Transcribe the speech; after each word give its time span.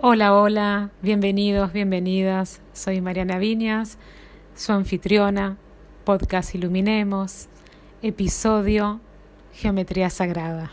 Hola, 0.00 0.32
hola, 0.32 0.90
bienvenidos, 1.02 1.72
bienvenidas. 1.72 2.60
Soy 2.72 3.00
Mariana 3.00 3.40
Viñas, 3.40 3.98
su 4.54 4.70
anfitriona, 4.70 5.56
podcast 6.04 6.54
Iluminemos, 6.54 7.48
episodio 8.00 9.00
Geometría 9.54 10.08
Sagrada. 10.08 10.70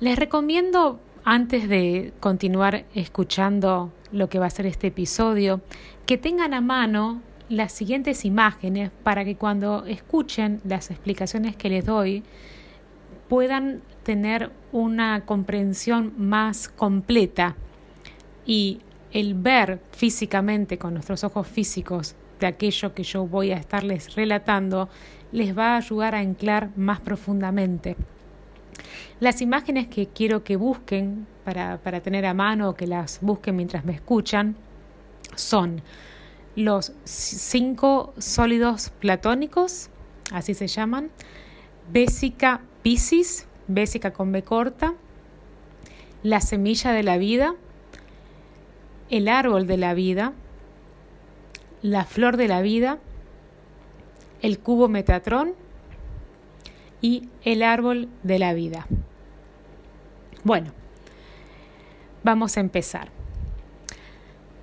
Les 0.00 0.18
recomiendo, 0.18 0.98
antes 1.22 1.68
de 1.68 2.12
continuar 2.18 2.84
escuchando 2.96 3.92
lo 4.10 4.28
que 4.28 4.40
va 4.40 4.46
a 4.46 4.50
ser 4.50 4.66
este 4.66 4.88
episodio, 4.88 5.60
que 6.04 6.18
tengan 6.18 6.52
a 6.52 6.60
mano 6.60 7.22
las 7.48 7.70
siguientes 7.70 8.24
imágenes 8.24 8.90
para 9.04 9.24
que 9.24 9.36
cuando 9.36 9.84
escuchen 9.86 10.60
las 10.64 10.90
explicaciones 10.90 11.54
que 11.54 11.68
les 11.68 11.86
doy 11.86 12.24
puedan 13.28 13.82
tener 14.02 14.50
una 14.72 15.24
comprensión 15.24 16.12
más 16.16 16.68
completa 16.68 17.56
y 18.44 18.80
el 19.12 19.34
ver 19.34 19.80
físicamente 19.92 20.78
con 20.78 20.94
nuestros 20.94 21.24
ojos 21.24 21.46
físicos 21.46 22.14
de 22.40 22.46
aquello 22.46 22.94
que 22.94 23.02
yo 23.02 23.26
voy 23.26 23.50
a 23.50 23.56
estarles 23.56 24.14
relatando 24.14 24.88
les 25.32 25.56
va 25.56 25.74
a 25.74 25.76
ayudar 25.78 26.14
a 26.14 26.18
anclar 26.18 26.70
más 26.76 27.00
profundamente. 27.00 27.96
Las 29.20 29.40
imágenes 29.40 29.88
que 29.88 30.08
quiero 30.08 30.44
que 30.44 30.56
busquen 30.56 31.26
para, 31.44 31.78
para 31.78 32.00
tener 32.00 32.26
a 32.26 32.34
mano 32.34 32.70
o 32.70 32.74
que 32.74 32.86
las 32.86 33.20
busquen 33.22 33.56
mientras 33.56 33.84
me 33.84 33.92
escuchan 33.92 34.56
son 35.34 35.82
los 36.54 36.92
cinco 37.04 38.14
sólidos 38.18 38.90
platónicos, 39.00 39.90
así 40.32 40.54
se 40.54 40.66
llaman, 40.66 41.10
Bésica 41.90 42.60
Piscis, 42.86 43.48
Bésica 43.66 44.12
con 44.12 44.30
B 44.30 44.44
corta, 44.44 44.94
la 46.22 46.40
semilla 46.40 46.92
de 46.92 47.02
la 47.02 47.18
vida, 47.18 47.56
el 49.10 49.26
árbol 49.26 49.66
de 49.66 49.76
la 49.76 49.92
vida, 49.92 50.34
la 51.82 52.04
flor 52.04 52.36
de 52.36 52.46
la 52.46 52.62
vida, 52.62 53.00
el 54.40 54.60
cubo 54.60 54.86
Metatrón 54.86 55.54
y 57.00 57.28
el 57.42 57.64
árbol 57.64 58.08
de 58.22 58.38
la 58.38 58.54
vida. 58.54 58.86
Bueno, 60.44 60.70
vamos 62.22 62.56
a 62.56 62.60
empezar. 62.60 63.08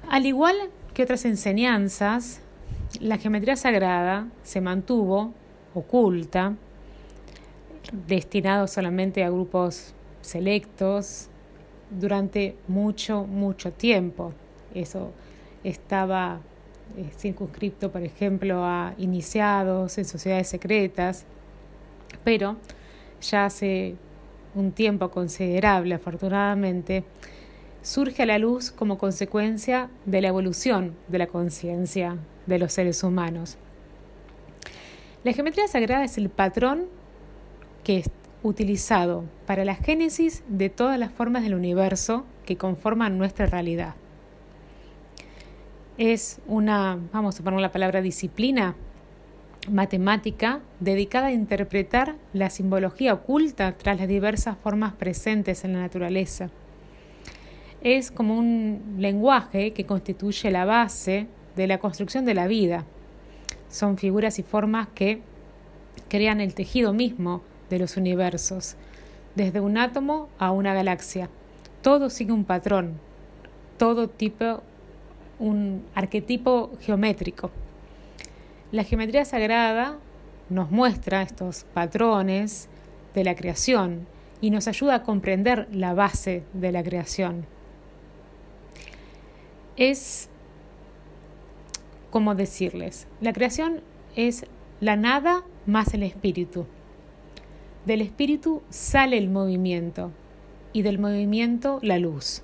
Al 0.10 0.26
igual 0.26 0.56
que 0.94 1.04
otras 1.04 1.26
enseñanzas, 1.26 2.40
la 3.02 3.18
geometría 3.18 3.58
sagrada 3.58 4.30
se 4.44 4.62
mantuvo 4.62 5.34
oculta, 5.74 6.56
destinado 8.08 8.68
solamente 8.68 9.24
a 9.24 9.30
grupos 9.30 9.94
selectos 10.22 11.28
durante 11.90 12.56
mucho, 12.68 13.26
mucho 13.26 13.72
tiempo. 13.72 14.34
Eso 14.74 15.12
estaba 15.64 16.40
eh, 16.98 17.10
circunscripto, 17.16 17.92
por 17.92 18.02
ejemplo, 18.02 18.64
a 18.66 18.96
iniciados 18.98 19.98
en 19.98 20.06
sociedades 20.06 20.48
secretas, 20.48 21.26
pero 22.24 22.58
ya 23.22 23.46
hace 23.46 23.96
un 24.56 24.72
tiempo 24.72 25.10
considerable, 25.10 25.96
afortunadamente, 25.96 27.04
surge 27.82 28.24
a 28.24 28.26
la 28.26 28.40
luz 28.40 28.72
como 28.72 28.98
consecuencia 28.98 29.90
de 30.06 30.22
la 30.22 30.30
evolución 30.30 30.96
de 31.08 31.18
la 31.20 31.28
conciencia 31.28 32.18
de 32.48 32.60
los 32.60 32.74
seres 32.74 33.04
humanos. 33.04 33.58
La 35.24 35.34
geometría 35.34 35.68
sagrada 35.68 36.04
es 36.04 36.18
el 36.18 36.30
patrón 36.30 36.88
que 37.84 38.00
es 38.00 38.10
utilizado 38.44 39.24
para 39.46 39.66
la 39.66 39.76
génesis 39.76 40.44
de 40.48 40.70
todas 40.70 41.00
las 41.00 41.12
formas 41.12 41.44
del 41.44 41.56
universo 41.56 42.26
que 42.46 42.58
conforman 42.58 43.18
nuestra 43.18 43.46
realidad. 43.46 43.96
Es 45.98 46.40
una, 46.48 47.00
vamos 47.12 47.40
a 47.40 47.44
poner 47.44 47.60
la 47.60 47.72
palabra 47.72 48.02
disciplina 48.02 48.76
matemática 49.70 50.60
dedicada 50.80 51.28
a 51.28 51.32
interpretar 51.32 52.16
la 52.34 52.50
simbología 52.50 53.14
oculta 53.14 53.74
tras 53.78 53.98
las 53.98 54.08
diversas 54.08 54.58
formas 54.58 54.94
presentes 54.94 55.64
en 55.64 55.74
la 55.74 55.82
naturaleza. 55.82 56.50
Es 57.82 58.12
como 58.12 58.38
un 58.38 58.96
lenguaje 58.98 59.72
que 59.72 59.86
constituye 59.86 60.52
la 60.52 60.66
base 60.66 61.28
de 61.56 61.68
la 61.68 61.78
construcción 61.78 62.26
de 62.26 62.34
la 62.34 62.48
vida. 62.48 62.86
Son 63.70 63.98
figuras 63.98 64.40
y 64.40 64.44
formas 64.44 64.88
que 64.94 65.22
crean 66.10 66.42
el 66.42 66.54
tejido 66.54 66.94
mismo 66.94 67.42
de 67.70 67.80
los 67.80 67.98
universos, 67.98 68.76
desde 69.36 69.60
un 69.60 69.78
átomo 69.78 70.30
a 70.38 70.52
una 70.52 70.74
galaxia. 70.74 71.30
Todo 71.82 72.10
sigue 72.10 72.32
un 72.32 72.46
patrón, 72.46 73.00
todo 73.78 74.08
tipo, 74.10 74.62
un 75.40 75.84
arquetipo 75.96 76.72
geométrico. 76.82 77.52
La 78.72 78.84
geometría 78.84 79.26
sagrada 79.26 79.98
nos 80.50 80.72
muestra 80.72 81.22
estos 81.22 81.66
patrones 81.74 82.70
de 83.14 83.24
la 83.24 83.36
creación 83.36 84.08
y 84.42 84.50
nos 84.50 84.68
ayuda 84.68 84.96
a 84.96 85.04
comprender 85.04 85.68
la 85.72 85.94
base 85.94 86.44
de 86.54 86.72
la 86.72 86.84
creación. 86.84 87.46
Es 89.76 90.30
como 92.12 92.36
decirles, 92.36 93.08
la 93.22 93.34
creación 93.34 93.82
es 94.16 94.46
la 94.80 94.96
nada 94.96 95.44
más 95.66 95.94
el 95.94 96.04
espíritu. 96.04 96.68
Del 97.86 98.02
espíritu 98.02 98.62
sale 98.70 99.18
el 99.18 99.30
movimiento 99.30 100.12
y 100.72 100.84
del 100.84 101.00
movimiento 101.00 101.80
la 101.82 102.00
luz. 102.00 102.42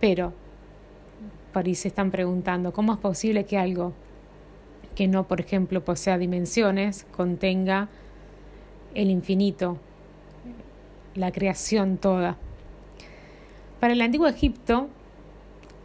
Pero, 0.00 0.32
por 1.52 1.64
ahí 1.64 1.76
se 1.76 1.88
están 1.88 2.10
preguntando, 2.10 2.72
¿cómo 2.72 2.92
es 2.92 2.98
posible 2.98 3.44
que 3.44 3.56
algo 3.56 3.92
que 4.96 5.06
no, 5.06 5.28
por 5.28 5.40
ejemplo, 5.40 5.84
posea 5.84 6.18
dimensiones, 6.18 7.06
contenga 7.16 7.88
el 8.94 9.10
infinito, 9.10 9.78
la 11.14 11.30
creación 11.30 11.96
toda? 11.96 12.36
Para 13.78 13.92
el 13.92 14.00
antiguo 14.00 14.26
Egipto, 14.26 14.88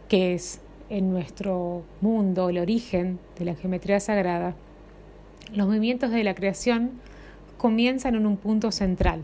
que 0.08 0.34
es 0.34 0.60
en 0.90 1.12
nuestro 1.12 1.84
mundo 2.00 2.48
el 2.48 2.58
origen 2.58 3.20
de 3.38 3.44
la 3.44 3.54
geometría 3.54 4.00
sagrada, 4.00 4.56
los 5.54 5.68
movimientos 5.68 6.10
de 6.10 6.24
la 6.24 6.34
creación 6.34 7.00
comienzan 7.62 8.16
en 8.16 8.26
un 8.26 8.38
punto 8.38 8.72
central, 8.72 9.20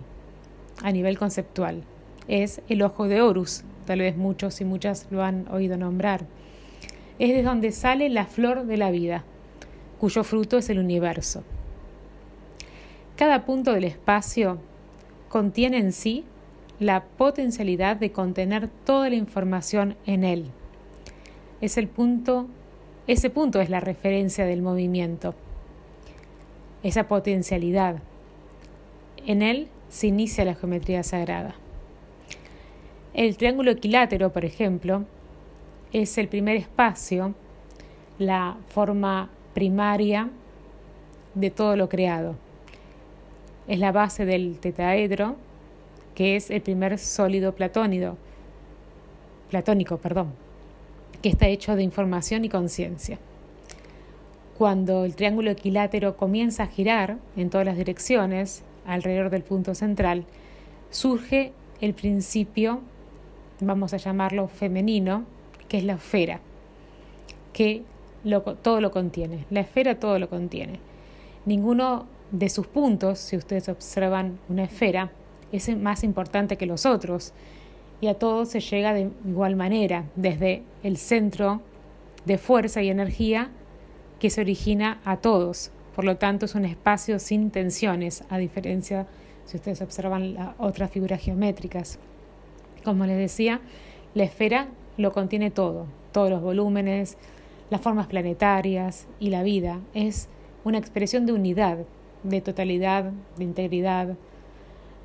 a 0.84 0.92
nivel 0.92 1.18
conceptual. 1.18 1.82
Es 2.28 2.62
el 2.68 2.82
ojo 2.82 3.08
de 3.08 3.20
Horus, 3.20 3.64
tal 3.84 3.98
vez 3.98 4.16
muchos 4.16 4.60
y 4.60 4.64
muchas 4.64 5.08
lo 5.10 5.24
han 5.24 5.48
oído 5.48 5.76
nombrar. 5.76 6.24
Es 7.18 7.30
de 7.30 7.42
donde 7.42 7.72
sale 7.72 8.08
la 8.08 8.26
flor 8.26 8.66
de 8.66 8.76
la 8.76 8.92
vida, 8.92 9.24
cuyo 9.98 10.22
fruto 10.22 10.56
es 10.56 10.70
el 10.70 10.78
universo. 10.78 11.42
Cada 13.16 13.44
punto 13.44 13.72
del 13.72 13.82
espacio 13.82 14.58
contiene 15.28 15.78
en 15.78 15.92
sí 15.92 16.24
la 16.78 17.06
potencialidad 17.06 17.96
de 17.96 18.12
contener 18.12 18.68
toda 18.68 19.10
la 19.10 19.16
información 19.16 19.96
en 20.06 20.22
él. 20.22 20.44
Es 21.60 21.76
el 21.76 21.88
punto, 21.88 22.46
ese 23.08 23.30
punto 23.30 23.60
es 23.60 23.68
la 23.68 23.80
referencia 23.80 24.44
del 24.46 24.62
movimiento. 24.62 25.34
Esa 26.84 27.08
potencialidad 27.08 27.96
en 29.28 29.42
él 29.42 29.68
se 29.90 30.06
inicia 30.06 30.44
la 30.46 30.54
geometría 30.54 31.02
sagrada. 31.02 31.54
El 33.12 33.36
triángulo 33.36 33.70
equilátero, 33.70 34.32
por 34.32 34.46
ejemplo, 34.46 35.04
es 35.92 36.16
el 36.16 36.28
primer 36.28 36.56
espacio, 36.56 37.34
la 38.18 38.56
forma 38.68 39.28
primaria 39.52 40.30
de 41.34 41.50
todo 41.50 41.76
lo 41.76 41.90
creado. 41.90 42.36
Es 43.66 43.78
la 43.78 43.92
base 43.92 44.24
del 44.24 44.58
tetaedro, 44.60 45.36
que 46.14 46.36
es 46.36 46.50
el 46.50 46.62
primer 46.62 46.98
sólido 46.98 47.54
platónico, 47.54 48.16
platónico, 49.50 49.98
perdón, 49.98 50.32
que 51.20 51.28
está 51.28 51.48
hecho 51.48 51.76
de 51.76 51.82
información 51.82 52.46
y 52.46 52.48
conciencia. 52.48 53.18
Cuando 54.56 55.04
el 55.04 55.14
triángulo 55.14 55.50
equilátero 55.50 56.16
comienza 56.16 56.62
a 56.62 56.68
girar 56.68 57.18
en 57.36 57.50
todas 57.50 57.66
las 57.66 57.76
direcciones, 57.76 58.64
alrededor 58.88 59.30
del 59.30 59.42
punto 59.42 59.74
central, 59.74 60.24
surge 60.90 61.52
el 61.80 61.94
principio, 61.94 62.80
vamos 63.60 63.94
a 63.94 63.98
llamarlo 63.98 64.48
femenino, 64.48 65.24
que 65.68 65.78
es 65.78 65.84
la 65.84 65.94
esfera, 65.94 66.40
que 67.52 67.82
todo 68.62 68.80
lo 68.80 68.90
contiene. 68.90 69.44
La 69.50 69.60
esfera 69.60 70.00
todo 70.00 70.18
lo 70.18 70.28
contiene. 70.28 70.80
Ninguno 71.46 72.06
de 72.30 72.48
sus 72.48 72.66
puntos, 72.66 73.18
si 73.18 73.36
ustedes 73.36 73.68
observan 73.68 74.38
una 74.48 74.64
esfera, 74.64 75.12
es 75.52 75.74
más 75.76 76.02
importante 76.04 76.56
que 76.56 76.66
los 76.66 76.84
otros. 76.84 77.32
Y 78.00 78.08
a 78.08 78.14
todos 78.14 78.48
se 78.48 78.60
llega 78.60 78.94
de 78.94 79.10
igual 79.26 79.56
manera, 79.56 80.04
desde 80.16 80.62
el 80.82 80.96
centro 80.96 81.60
de 82.24 82.38
fuerza 82.38 82.82
y 82.82 82.90
energía 82.90 83.50
que 84.20 84.30
se 84.30 84.40
origina 84.40 85.00
a 85.04 85.18
todos. 85.18 85.70
Por 85.98 86.04
lo 86.04 86.16
tanto, 86.16 86.46
es 86.46 86.54
un 86.54 86.64
espacio 86.64 87.18
sin 87.18 87.50
tensiones, 87.50 88.22
a 88.28 88.38
diferencia 88.38 89.08
si 89.46 89.56
ustedes 89.56 89.82
observan 89.82 90.34
las 90.34 90.50
otras 90.58 90.92
figuras 90.92 91.20
geométricas. 91.20 91.98
Como 92.84 93.04
les 93.04 93.18
decía, 93.18 93.60
La 94.14 94.22
esfera 94.22 94.68
lo 94.96 95.10
contiene 95.10 95.50
todo, 95.50 95.86
todos 96.12 96.30
los 96.30 96.40
volúmenes, 96.40 97.18
las 97.68 97.80
formas 97.80 98.06
planetarias 98.06 99.08
y 99.18 99.30
la 99.30 99.42
vida. 99.42 99.80
Es 99.92 100.28
una 100.62 100.78
expresión 100.78 101.26
de 101.26 101.32
unidad, 101.32 101.78
de 102.22 102.40
totalidad, 102.42 103.10
de 103.36 103.42
integridad. 103.42 104.16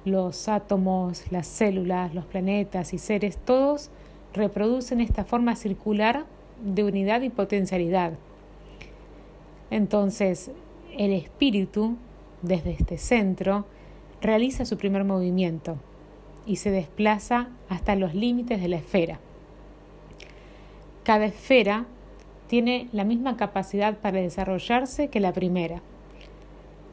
Los 0.05 0.47
átomos, 0.47 1.23
las 1.31 1.47
células, 1.47 2.13
los 2.13 2.25
planetas 2.25 2.93
y 2.93 2.99
seres, 2.99 3.39
todos 3.39 3.89
reproducen 4.35 5.01
esta 5.01 5.25
forma 5.25 5.55
circular 5.55 6.27
de 6.63 6.83
unidad 6.83 7.23
y 7.23 7.31
potencialidad. 7.31 8.13
Entonces, 9.71 10.51
el 10.97 11.13
espíritu, 11.13 11.97
desde 12.41 12.71
este 12.71 12.97
centro, 12.97 13.65
realiza 14.21 14.65
su 14.65 14.77
primer 14.77 15.03
movimiento 15.03 15.77
y 16.45 16.57
se 16.57 16.71
desplaza 16.71 17.49
hasta 17.69 17.95
los 17.95 18.13
límites 18.13 18.61
de 18.61 18.67
la 18.67 18.77
esfera. 18.77 19.19
Cada 21.03 21.25
esfera 21.25 21.85
tiene 22.47 22.87
la 22.91 23.03
misma 23.03 23.37
capacidad 23.37 23.97
para 23.97 24.21
desarrollarse 24.21 25.07
que 25.09 25.19
la 25.19 25.33
primera, 25.33 25.81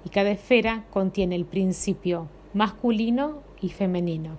y 0.04 0.08
cada 0.08 0.30
esfera 0.30 0.84
contiene 0.90 1.36
el 1.36 1.44
principio 1.44 2.28
masculino 2.54 3.42
y 3.60 3.68
femenino. 3.68 4.36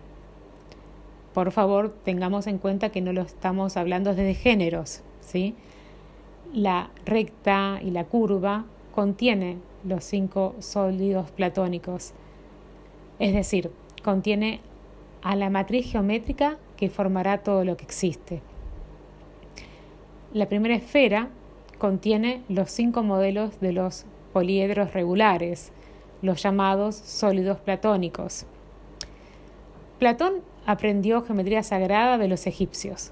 Por 1.33 1.51
favor, 1.51 1.95
tengamos 2.03 2.47
en 2.47 2.57
cuenta 2.57 2.89
que 2.89 3.01
no 3.01 3.13
lo 3.13 3.21
estamos 3.21 3.77
hablando 3.77 4.13
desde 4.13 4.33
géneros, 4.33 5.01
¿sí? 5.21 5.55
La 6.53 6.89
recta 7.05 7.79
y 7.81 7.91
la 7.91 8.05
curva 8.05 8.65
contiene 8.93 9.57
los 9.83 10.03
cinco 10.03 10.55
sólidos 10.59 11.31
platónicos, 11.31 12.13
es 13.19 13.33
decir, 13.33 13.71
contiene 14.03 14.61
a 15.21 15.35
la 15.35 15.49
matriz 15.49 15.91
geométrica 15.91 16.57
que 16.77 16.89
formará 16.89 17.39
todo 17.43 17.63
lo 17.63 17.77
que 17.77 17.85
existe. 17.85 18.41
La 20.33 20.47
primera 20.47 20.75
esfera 20.75 21.29
contiene 21.77 22.43
los 22.47 22.71
cinco 22.71 23.03
modelos 23.03 23.59
de 23.59 23.73
los 23.73 24.05
poliedros 24.33 24.93
regulares, 24.93 25.71
los 26.21 26.41
llamados 26.41 26.95
sólidos 26.95 27.59
platónicos. 27.59 28.45
Platón 29.99 30.35
aprendió 30.65 31.21
geometría 31.23 31.63
sagrada 31.63 32.17
de 32.17 32.27
los 32.27 32.47
egipcios. 32.47 33.11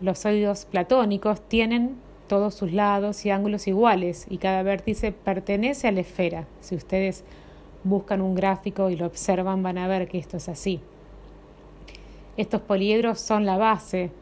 Los 0.00 0.20
sólidos 0.20 0.64
platónicos 0.64 1.40
tienen 1.48 1.96
todos 2.32 2.54
sus 2.54 2.72
lados 2.72 3.26
y 3.26 3.30
ángulos 3.30 3.68
iguales 3.68 4.24
y 4.30 4.38
cada 4.38 4.62
vértice 4.62 5.12
pertenece 5.12 5.86
a 5.86 5.92
la 5.92 6.00
esfera. 6.00 6.46
Si 6.62 6.74
ustedes 6.74 7.24
buscan 7.84 8.22
un 8.22 8.34
gráfico 8.34 8.88
y 8.88 8.96
lo 8.96 9.04
observan 9.04 9.62
van 9.62 9.76
a 9.76 9.86
ver 9.86 10.08
que 10.08 10.16
esto 10.16 10.38
es 10.38 10.48
así. 10.48 10.80
Estos 12.38 12.62
poliedros 12.62 13.20
son 13.20 13.44
la 13.44 13.58
base 13.58 14.12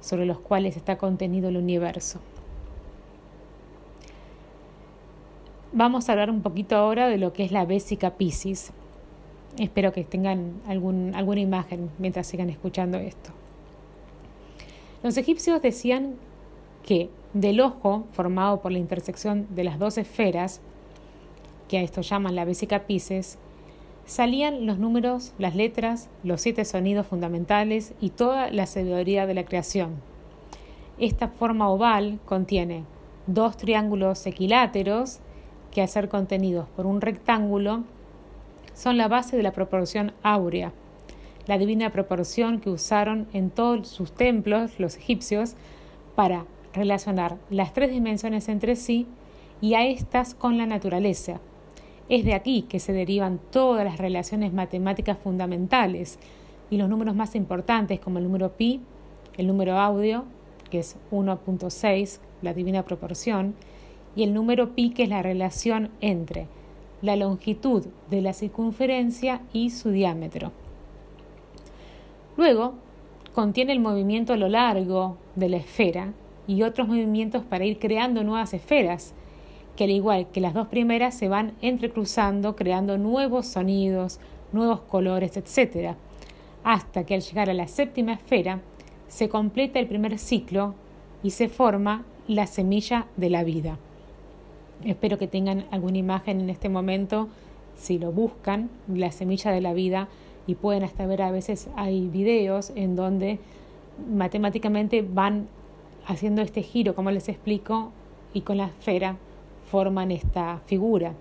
sobre 0.00 0.26
los 0.26 0.38
cuales 0.38 0.76
está 0.76 0.96
contenido 0.96 1.48
el 1.48 1.56
universo. 1.56 2.20
Vamos 5.72 6.08
a 6.08 6.12
hablar 6.12 6.30
un 6.30 6.42
poquito 6.42 6.76
ahora 6.76 7.08
de 7.08 7.18
lo 7.18 7.32
que 7.32 7.42
es 7.42 7.50
la 7.50 7.64
Bésica 7.64 8.12
Piscis. 8.12 8.70
Espero 9.58 9.90
que 9.92 10.04
tengan 10.04 10.60
alguna 10.68 11.40
imagen 11.40 11.90
mientras 11.98 12.28
sigan 12.28 12.48
escuchando 12.48 12.98
esto. 12.98 13.32
Los 15.02 15.16
egipcios 15.16 15.60
decían 15.60 16.14
que 16.90 17.08
del 17.34 17.60
ojo, 17.60 18.08
formado 18.10 18.60
por 18.60 18.72
la 18.72 18.78
intersección 18.78 19.46
de 19.50 19.62
las 19.62 19.78
dos 19.78 19.96
esferas, 19.96 20.60
que 21.68 21.78
a 21.78 21.82
esto 21.82 22.00
llaman 22.00 22.34
la 22.34 22.44
Bésica 22.44 22.80
Pisces, 22.80 23.38
salían 24.06 24.66
los 24.66 24.80
números, 24.80 25.32
las 25.38 25.54
letras, 25.54 26.08
los 26.24 26.40
siete 26.40 26.64
sonidos 26.64 27.06
fundamentales 27.06 27.94
y 28.00 28.10
toda 28.10 28.50
la 28.50 28.66
sabiduría 28.66 29.28
de 29.28 29.34
la 29.34 29.44
creación. 29.44 30.02
Esta 30.98 31.28
forma 31.28 31.70
oval 31.70 32.18
contiene 32.24 32.82
dos 33.28 33.56
triángulos 33.56 34.26
equiláteros 34.26 35.20
que 35.70 35.82
al 35.82 35.88
ser 35.88 36.08
contenidos 36.08 36.68
por 36.70 36.86
un 36.86 37.00
rectángulo 37.00 37.84
son 38.74 38.96
la 38.96 39.06
base 39.06 39.36
de 39.36 39.44
la 39.44 39.52
proporción 39.52 40.12
áurea, 40.24 40.72
la 41.46 41.56
divina 41.56 41.90
proporción 41.90 42.58
que 42.58 42.68
usaron 42.68 43.28
en 43.32 43.50
todos 43.50 43.86
sus 43.86 44.10
templos 44.10 44.80
los 44.80 44.96
egipcios 44.96 45.54
para 46.16 46.46
relacionar 46.72 47.36
las 47.50 47.72
tres 47.72 47.90
dimensiones 47.90 48.48
entre 48.48 48.76
sí 48.76 49.06
y 49.60 49.74
a 49.74 49.86
estas 49.86 50.34
con 50.34 50.58
la 50.58 50.66
naturaleza. 50.66 51.40
Es 52.08 52.24
de 52.24 52.34
aquí 52.34 52.62
que 52.62 52.80
se 52.80 52.92
derivan 52.92 53.40
todas 53.50 53.84
las 53.84 53.98
relaciones 53.98 54.52
matemáticas 54.52 55.18
fundamentales 55.18 56.18
y 56.70 56.76
los 56.76 56.88
números 56.88 57.14
más 57.14 57.34
importantes 57.34 58.00
como 58.00 58.18
el 58.18 58.24
número 58.24 58.52
pi, 58.56 58.80
el 59.36 59.46
número 59.46 59.78
audio, 59.78 60.24
que 60.70 60.80
es 60.80 60.96
1.6, 61.10 62.18
la 62.42 62.54
divina 62.54 62.84
proporción, 62.84 63.54
y 64.16 64.22
el 64.24 64.34
número 64.34 64.74
pi, 64.74 64.90
que 64.90 65.04
es 65.04 65.08
la 65.08 65.22
relación 65.22 65.90
entre 66.00 66.46
la 67.02 67.16
longitud 67.16 67.86
de 68.10 68.20
la 68.20 68.32
circunferencia 68.32 69.40
y 69.52 69.70
su 69.70 69.90
diámetro. 69.90 70.52
Luego, 72.36 72.74
contiene 73.34 73.72
el 73.72 73.80
movimiento 73.80 74.32
a 74.32 74.36
lo 74.36 74.48
largo 74.48 75.16
de 75.36 75.48
la 75.48 75.56
esfera 75.58 76.12
y 76.50 76.64
otros 76.64 76.88
movimientos 76.88 77.44
para 77.44 77.64
ir 77.64 77.78
creando 77.78 78.24
nuevas 78.24 78.54
esferas, 78.54 79.14
que 79.76 79.84
al 79.84 79.90
igual 79.90 80.26
que 80.32 80.40
las 80.40 80.52
dos 80.52 80.66
primeras 80.66 81.14
se 81.14 81.28
van 81.28 81.52
entrecruzando, 81.62 82.56
creando 82.56 82.98
nuevos 82.98 83.46
sonidos, 83.46 84.18
nuevos 84.50 84.80
colores, 84.80 85.36
etc., 85.36 85.94
hasta 86.64 87.04
que 87.04 87.14
al 87.14 87.20
llegar 87.20 87.50
a 87.50 87.54
la 87.54 87.68
séptima 87.68 88.14
esfera 88.14 88.58
se 89.06 89.28
completa 89.28 89.78
el 89.78 89.86
primer 89.86 90.18
ciclo 90.18 90.74
y 91.22 91.30
se 91.30 91.48
forma 91.48 92.04
la 92.26 92.48
semilla 92.48 93.06
de 93.16 93.30
la 93.30 93.44
vida. 93.44 93.78
Espero 94.84 95.18
que 95.18 95.28
tengan 95.28 95.66
alguna 95.70 95.98
imagen 95.98 96.40
en 96.40 96.50
este 96.50 96.68
momento, 96.68 97.28
si 97.76 98.00
lo 98.00 98.10
buscan, 98.10 98.70
la 98.92 99.12
semilla 99.12 99.52
de 99.52 99.60
la 99.60 99.72
vida, 99.72 100.08
y 100.48 100.56
pueden 100.56 100.82
hasta 100.82 101.06
ver 101.06 101.22
a 101.22 101.30
veces 101.30 101.68
hay 101.76 102.08
videos 102.08 102.72
en 102.74 102.96
donde 102.96 103.38
matemáticamente 104.12 105.02
van 105.02 105.46
haciendo 106.10 106.42
este 106.42 106.62
giro, 106.62 106.94
como 106.94 107.10
les 107.10 107.28
explico, 107.28 107.92
y 108.34 108.42
con 108.42 108.58
la 108.58 108.66
esfera 108.66 109.16
forman 109.70 110.10
esta 110.10 110.60
figura. 110.66 111.14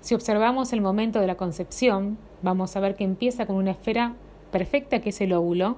Si 0.00 0.14
observamos 0.14 0.72
el 0.72 0.80
momento 0.80 1.20
de 1.20 1.26
la 1.26 1.36
concepción, 1.36 2.18
vamos 2.42 2.76
a 2.76 2.80
ver 2.80 2.94
que 2.94 3.04
empieza 3.04 3.46
con 3.46 3.56
una 3.56 3.70
esfera 3.70 4.14
perfecta 4.50 5.00
que 5.00 5.10
es 5.10 5.20
el 5.20 5.32
óvulo 5.32 5.76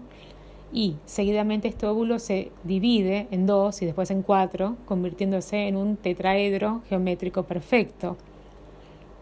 y 0.72 0.96
seguidamente 1.04 1.68
este 1.68 1.86
óvulo 1.86 2.18
se 2.18 2.50
divide 2.64 3.28
en 3.30 3.46
dos 3.46 3.80
y 3.82 3.86
después 3.86 4.10
en 4.10 4.22
cuatro, 4.22 4.76
convirtiéndose 4.86 5.68
en 5.68 5.76
un 5.76 5.96
tetraedro 5.96 6.82
geométrico 6.88 7.44
perfecto. 7.44 8.16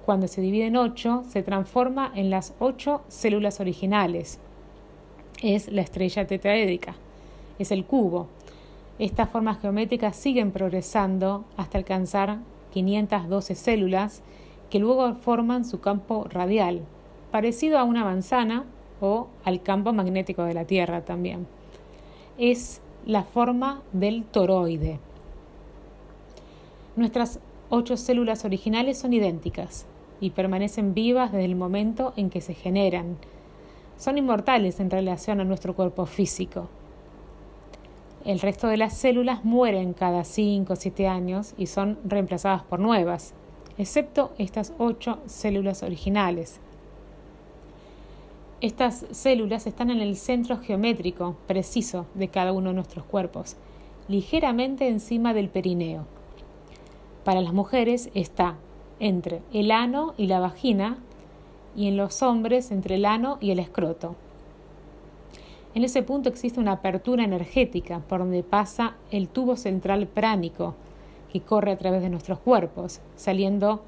Cuando 0.07 0.27
se 0.27 0.41
divide 0.41 0.67
en 0.67 0.77
ocho, 0.77 1.23
se 1.29 1.43
transforma 1.43 2.11
en 2.15 2.31
las 2.31 2.55
ocho 2.59 3.03
células 3.09 3.61
originales. 3.61 4.39
Es 5.43 5.71
la 5.71 5.83
estrella 5.83 6.27
tetraédrica, 6.27 6.97
es 7.59 7.71
el 7.71 7.85
cubo, 7.85 8.29
estas 8.99 9.29
formas 9.29 9.61
geométricas 9.61 10.15
siguen 10.15 10.53
progresando 10.53 11.45
hasta 11.57 11.79
alcanzar 11.79 12.39
512 12.73 13.57
células 13.57 14.23
que 14.71 14.79
luego 14.79 15.15
forman 15.17 15.65
su 15.65 15.81
campo 15.81 16.27
radial, 16.31 16.83
parecido 17.33 17.79
a 17.79 17.85
una 17.85 18.05
manzana 18.05 18.65
o 19.01 19.27
al 19.45 19.63
campo 19.63 19.93
magnético 19.93 20.45
de 20.45 20.55
la 20.55 20.65
Tierra 20.65 21.05
también. 21.05 21.49
Es 22.39 22.81
la 23.05 23.25
forma 23.25 23.83
del 23.93 24.23
toroide. 24.25 25.01
Nuestras 26.95 27.41
ocho 27.71 27.97
células 27.97 28.45
originales 28.45 28.99
son 28.99 29.13
idénticas 29.13 29.87
y 30.21 30.31
permanecen 30.31 30.95
vivas 30.95 31.33
desde 31.33 31.47
el 31.47 31.57
momento 31.57 32.13
en 32.17 32.31
que 32.31 32.41
se 32.41 32.55
generan. 32.55 33.17
Son 33.99 34.19
inmortales 34.19 34.79
en 34.79 34.91
relación 34.91 35.41
a 35.41 35.45
nuestro 35.45 35.75
cuerpo 35.75 36.07
físico. 36.07 36.69
El 38.25 38.41
resto 38.41 38.69
de 38.69 38.79
las 38.79 38.97
células 38.97 39.45
mueren 39.45 39.93
cada 39.93 40.25
5 40.25 40.73
o 40.73 40.77
7 40.77 41.09
años 41.09 41.53
y 41.59 41.67
son 41.67 41.99
reemplazadas 42.05 42.63
por 42.63 42.81
nuevas, 42.81 43.35
excepto 43.77 44.33
estas 44.39 44.73
8 44.79 45.19
células 45.27 45.83
originales. 45.83 46.59
Estas 48.63 49.05
células 49.11 49.67
están 49.67 49.91
en 49.91 50.01
el 50.01 50.17
centro 50.17 50.57
geométrico 50.57 51.37
preciso 51.47 52.07
de 52.15 52.29
cada 52.29 52.53
uno 52.53 52.71
de 52.71 52.77
nuestros 52.77 53.05
cuerpos, 53.05 53.57
ligeramente 54.09 54.89
encima 54.89 55.35
del 55.35 55.51
perineo. 55.51 56.07
Para 57.25 57.43
las 57.43 57.53
mujeres 57.53 58.09
está 58.15 58.57
entre 59.01 59.43
el 59.53 59.71
ano 59.71 60.15
y 60.17 60.29
la 60.29 60.41
vagina 60.41 60.97
y 61.77 61.89
en 61.89 61.99
los 61.99 62.23
hombres 62.23 62.71
entre 62.71 62.95
el 62.95 63.05
ano 63.05 63.37
y 63.43 63.51
el 63.51 63.59
escroto. 63.59 64.17
En 65.75 65.83
ese 65.83 66.03
punto 66.05 66.29
existe 66.29 66.61
una 66.61 66.73
apertura 66.73 67.25
energética 67.25 67.99
por 67.99 68.21
donde 68.21 68.45
pasa 68.45 68.95
el 69.11 69.29
tubo 69.29 69.57
central 69.57 70.07
pránico 70.07 70.75
que 71.33 71.41
corre 71.41 71.73
a 71.73 71.79
través 71.79 72.01
de 72.01 72.11
nuestros 72.11 72.39
cuerpos, 72.39 73.01
saliendo 73.17 73.83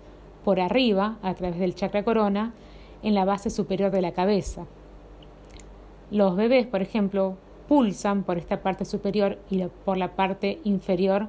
por 0.45 0.59
arriba 0.59 1.17
a 1.23 1.35
través 1.35 1.61
del 1.61 1.77
chakra 1.77 2.03
corona 2.03 2.53
en 3.05 3.15
la 3.15 3.25
base 3.25 3.51
superior 3.51 3.93
de 3.93 4.03
la 4.03 4.11
cabeza. 4.11 4.67
Los 6.11 6.35
bebés, 6.35 6.67
por 6.67 6.83
ejemplo, 6.83 7.37
pulsan 7.69 8.25
por 8.25 8.37
esta 8.37 8.63
parte 8.63 8.85
superior 8.85 9.39
y 9.49 9.65
por 9.85 9.97
la 9.97 10.17
parte 10.17 10.59
inferior 10.65 11.29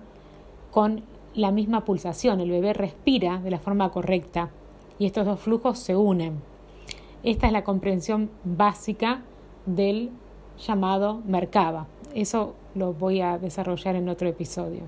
con 0.71 1.03
la 1.35 1.51
misma 1.51 1.85
pulsación. 1.85 2.39
El 2.39 2.49
bebé 2.49 2.73
respira 2.73 3.37
de 3.37 3.51
la 3.51 3.59
forma 3.59 3.91
correcta 3.91 4.49
y 4.97 5.05
estos 5.05 5.25
dos 5.25 5.39
flujos 5.39 5.77
se 5.77 5.95
unen. 5.95 6.41
Esta 7.23 7.45
es 7.45 7.53
la 7.53 7.63
comprensión 7.63 8.31
básica 8.43 9.21
del 9.67 10.09
llamado 10.57 11.21
Merkaba. 11.25 11.87
Eso 12.13 12.55
lo 12.75 12.93
voy 12.93 13.21
a 13.21 13.37
desarrollar 13.37 13.95
en 13.95 14.09
otro 14.09 14.27
episodio. 14.27 14.83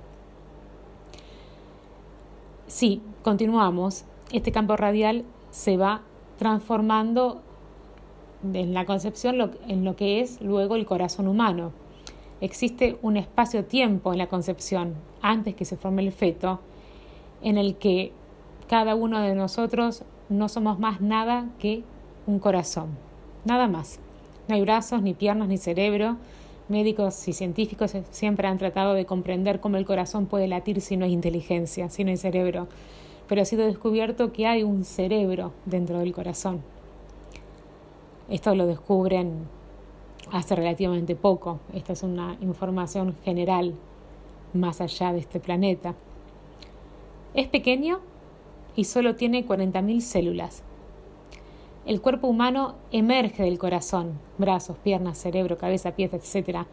Si 2.67 3.01
continuamos. 3.23 4.05
Este 4.31 4.51
campo 4.51 4.77
radial 4.77 5.25
se 5.49 5.75
va 5.75 6.01
transformando 6.37 7.41
en 8.53 8.73
la 8.73 8.85
concepción 8.85 9.51
en 9.67 9.83
lo 9.83 9.95
que 9.95 10.21
es 10.21 10.39
luego 10.39 10.75
el 10.75 10.85
corazón 10.85 11.27
humano. 11.27 11.71
Existe 12.41 12.97
un 13.01 13.17
espacio-tiempo 13.17 14.13
en 14.13 14.19
la 14.19 14.27
concepción, 14.27 14.93
antes 15.21 15.55
que 15.55 15.65
se 15.65 15.77
forme 15.77 16.03
el 16.03 16.11
feto, 16.11 16.59
en 17.41 17.57
el 17.57 17.75
que 17.75 18.13
cada 18.69 18.95
uno 18.95 19.19
de 19.19 19.35
nosotros 19.35 20.03
no 20.29 20.47
somos 20.47 20.79
más 20.79 21.01
nada 21.01 21.49
que 21.57 21.83
un 22.27 22.39
corazón, 22.39 22.89
nada 23.45 23.67
más. 23.67 23.99
No 24.49 24.55
hay 24.55 24.61
brazos, 24.61 25.03
ni 25.03 25.13
piernas, 25.13 25.47
ni 25.47 25.57
cerebro. 25.59 26.17
Médicos 26.69 27.27
y 27.27 27.33
científicos 27.33 27.95
siempre 28.09 28.47
han 28.47 28.57
tratado 28.57 28.95
de 28.95 29.05
comprender 29.05 29.59
cómo 29.59 29.77
el 29.77 29.85
corazón 29.85 30.25
puede 30.25 30.47
latir 30.47 30.81
si 30.81 30.97
no 30.97 31.05
hay 31.05 31.13
inteligencia, 31.13 31.87
si 31.89 32.03
no 32.03 32.09
hay 32.09 32.17
cerebro. 32.17 32.67
Pero 33.27 33.43
ha 33.43 33.45
sido 33.45 33.67
descubierto 33.67 34.33
que 34.33 34.47
hay 34.47 34.63
un 34.63 34.85
cerebro 34.85 35.51
dentro 35.65 35.99
del 35.99 36.13
corazón. 36.13 36.63
Esto 38.27 38.55
lo 38.55 38.65
descubren 38.65 39.47
hace 40.31 40.55
relativamente 40.55 41.15
poco. 41.15 41.59
Esta 41.71 41.93
es 41.93 42.01
una 42.01 42.35
información 42.41 43.15
general 43.23 43.75
más 44.55 44.81
allá 44.81 45.13
de 45.13 45.19
este 45.19 45.39
planeta. 45.39 45.93
Es 47.35 47.47
pequeño 47.47 47.99
y 48.75 48.85
solo 48.85 49.15
tiene 49.15 49.45
40.000 49.45 49.99
células. 49.99 50.63
El 51.89 52.01
cuerpo 52.01 52.27
humano 52.27 52.75
emerge 52.91 53.41
del 53.41 53.57
corazón, 53.57 54.19
brazos, 54.37 54.77
piernas, 54.77 55.17
cerebro, 55.17 55.57
cabeza, 55.57 55.95
pies, 55.95 56.13
etc. 56.13 56.67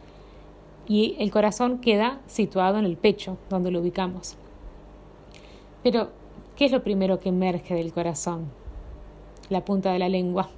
Y 0.87 1.17
el 1.19 1.31
corazón 1.31 1.79
queda 1.79 2.21
situado 2.27 2.79
en 2.79 2.85
el 2.85 2.99
pecho, 2.99 3.39
donde 3.49 3.71
lo 3.71 3.81
ubicamos. 3.81 4.37
Pero, 5.83 6.11
¿qué 6.55 6.67
es 6.67 6.71
lo 6.71 6.83
primero 6.83 7.19
que 7.19 7.31
emerge 7.31 7.75
del 7.75 7.95
corazón? 7.95 8.51
La 9.49 9.65
punta 9.65 9.91
de 9.91 10.01
la 10.01 10.11
lengua. 10.11 10.51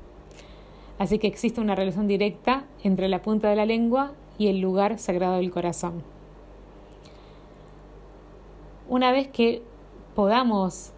Así 0.99 1.21
que 1.21 1.29
existe 1.29 1.61
una 1.61 1.77
relación 1.77 2.09
directa 2.09 2.65
entre 2.83 3.09
la 3.09 3.23
punta 3.23 3.49
de 3.51 3.55
la 3.55 3.65
lengua 3.65 4.11
y 4.39 4.49
el 4.49 4.59
lugar 4.59 4.99
sagrado 4.99 5.37
del 5.37 5.53
corazón. 5.53 6.03
Una 8.89 9.13
vez 9.13 9.29
que 9.29 9.63
podamos 10.17 10.91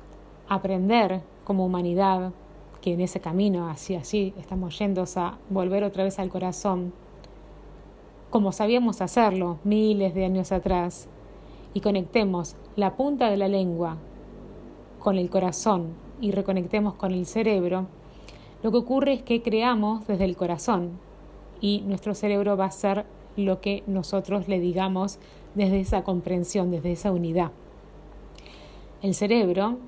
aprender 0.49 1.21
como 1.45 1.67
humanidad 1.67 2.33
que 2.81 2.95
en 2.95 3.01
ese 3.01 3.21
camino, 3.21 3.69
así, 3.69 3.95
así, 3.95 4.35
estamos 4.39 4.79
yendo 4.79 5.05
a 5.17 5.39
volver 5.51 5.85
otra 5.85 6.05
vez 6.05 6.19
al 6.19 6.31
corazón, 6.31 6.93
como 8.31 8.53
sabíamos 8.53 9.01
hacerlo 9.01 9.59
miles 9.65 10.15
de 10.15 10.25
años 10.25 10.53
atrás, 10.53 11.09
y 11.75 11.81
conectemos 11.81 12.57
la 12.77 12.97
punta 12.97 13.31
de 13.31 13.37
la 13.37 13.49
lengua 13.49 13.97
con 14.99 15.19
el 15.19 15.31
corazón 15.31 15.95
y 16.21 16.33
reconectemos 16.33 16.95
con 16.95 17.13
el 17.13 17.27
cerebro, 17.27 17.87
lo 18.63 18.71
que 18.71 18.79
ocurre 18.79 19.13
es 19.15 19.23
que 19.23 19.43
creamos 19.43 20.07
desde 20.07 20.25
el 20.25 20.37
corazón 20.37 20.99
y 21.61 21.83
nuestro 21.87 22.15
cerebro 22.15 22.57
va 22.57 22.67
a 22.67 22.71
ser 22.71 23.07
lo 23.37 23.61
que 23.61 23.83
nosotros 23.87 24.49
le 24.49 24.61
digamos 24.61 25.19
desde 25.55 25.81
esa 25.81 26.05
comprensión, 26.05 26.71
desde 26.71 26.93
esa 26.93 27.13
unidad. 27.13 27.53
El 29.03 29.15
cerebro, 29.15 29.79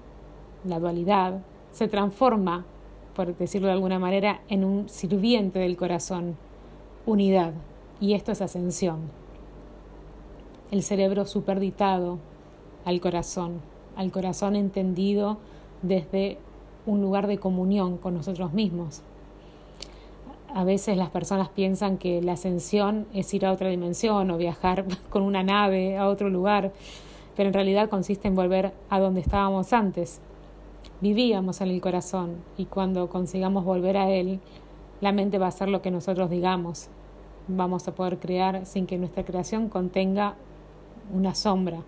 la 0.65 0.79
dualidad, 0.79 1.43
se 1.71 1.89
transforma, 1.89 2.65
por 3.15 3.37
decirlo 3.37 3.69
de 3.69 3.75
alguna 3.75 3.99
manera, 3.99 4.41
en 4.49 4.65
un 4.65 4.89
sirviente 4.89 5.59
del 5.59 5.77
corazón, 5.77 6.37
unidad, 7.07 7.53
y 8.01 8.15
esto 8.15 8.33
es 8.33 8.43
ascensión. 8.43 9.01
El 10.71 10.83
cerebro 10.83 11.27
superditado 11.27 12.19
al 12.85 13.01
corazón, 13.01 13.61
al 13.97 14.11
corazón 14.11 14.57
entendido 14.57 15.39
desde 15.83 16.39
un 16.87 17.01
lugar 17.01 17.27
de 17.27 17.39
comunión 17.39 17.99
con 17.99 18.15
nosotros 18.15 18.53
mismos. 18.53 19.03
A 20.55 20.65
veces 20.65 20.97
las 20.97 21.11
personas 21.11 21.49
piensan 21.49 21.97
que 21.97 22.21
la 22.21 22.33
ascensión 22.33 23.07
es 23.15 23.33
ir 23.33 23.47
a 23.47 23.53
otra 23.53 23.69
dimensión 23.69 24.31
o 24.31 24.37
viajar 24.37 24.85
con 25.11 25.23
una 25.23 25.43
nave 25.43 25.97
a 25.97 26.09
otro 26.09 26.29
lugar, 26.29 26.73
pero 27.37 27.49
en 27.49 27.55
realidad 27.55 27.89
consiste 27.89 28.29
en 28.29 28.35
volver 28.35 28.73
a 28.91 29.01
donde 29.01 29.21
estábamos 29.21 29.73
antes. 29.73 30.21
Vivíamos 31.01 31.61
en 31.61 31.69
el 31.69 31.81
corazón 31.81 32.37
y 32.57 32.67
cuando 32.67 33.09
consigamos 33.09 33.65
volver 33.65 33.97
a 33.97 34.11
él, 34.11 34.41
la 35.01 35.13
mente 35.13 35.39
va 35.39 35.47
a 35.47 35.51
hacer 35.51 35.69
lo 35.69 35.83
que 35.83 35.91
nosotros 35.91 36.31
digamos. 36.31 36.89
Vamos 37.49 37.89
a 37.89 37.95
poder 37.95 38.19
crear 38.19 38.67
sin 38.67 38.87
que 38.87 38.99
nuestra 38.99 39.25
creación 39.25 39.69
contenga 39.69 40.37
una 41.13 41.35
sombra. 41.35 41.81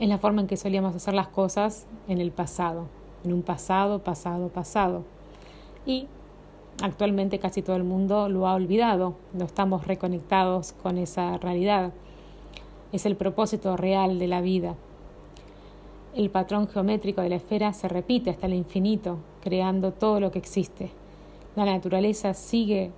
Es 0.00 0.08
la 0.08 0.18
forma 0.18 0.40
en 0.40 0.46
que 0.46 0.56
solíamos 0.56 0.94
hacer 0.94 1.14
las 1.14 1.28
cosas 1.28 1.86
en 2.06 2.20
el 2.20 2.30
pasado 2.30 2.86
en 3.24 3.32
un 3.32 3.42
pasado, 3.42 4.00
pasado, 4.00 4.48
pasado. 4.48 5.04
Y 5.86 6.06
actualmente 6.82 7.38
casi 7.38 7.62
todo 7.62 7.76
el 7.76 7.84
mundo 7.84 8.28
lo 8.28 8.46
ha 8.46 8.54
olvidado, 8.54 9.14
no 9.32 9.44
estamos 9.44 9.86
reconectados 9.86 10.72
con 10.72 10.98
esa 10.98 11.36
realidad. 11.38 11.92
Es 12.92 13.06
el 13.06 13.16
propósito 13.16 13.76
real 13.76 14.18
de 14.18 14.28
la 14.28 14.40
vida. 14.40 14.74
El 16.14 16.30
patrón 16.30 16.68
geométrico 16.68 17.20
de 17.20 17.28
la 17.28 17.36
esfera 17.36 17.72
se 17.72 17.86
repite 17.86 18.30
hasta 18.30 18.46
el 18.46 18.54
infinito, 18.54 19.18
creando 19.42 19.92
todo 19.92 20.20
lo 20.20 20.30
que 20.30 20.38
existe. 20.38 20.90
La 21.54 21.64
naturaleza 21.64 22.34
sigue 22.34 22.92